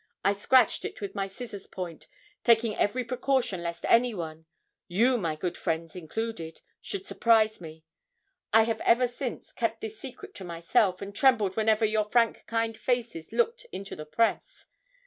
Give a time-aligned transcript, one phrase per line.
[0.25, 2.07] I scratched it with my scissors' point,
[2.43, 4.47] taking every precaution lest anyone
[4.87, 7.85] you, my good friends, included should surprise me.
[8.51, 12.75] I have ever since kept this secret to myself, and trembled whenever your frank kind
[12.75, 14.65] faces looked into the press.